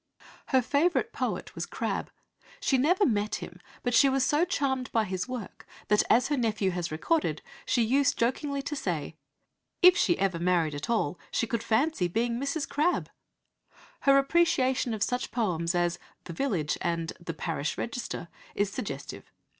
[0.47, 2.09] Her favourite poet was Crabbe.
[2.59, 6.37] She never met him, but she was so charmed by his work that, as her
[6.37, 9.15] nephew has recorded, she used jokingly to say,
[9.83, 12.67] "If she ever married at all, she could fancy being Mrs.
[12.67, 13.09] Crabbe."
[13.99, 19.31] Her appreciation of such poems as The Village and The Parish Register is suggestive.